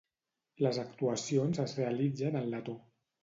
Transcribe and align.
Les 0.65 0.79
actuacions 0.83 1.61
es 1.65 1.77
realitzen 1.81 2.39
en 2.41 2.51
letó. 2.55 2.79